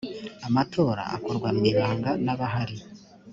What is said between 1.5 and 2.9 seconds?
mu ibanga n’abahari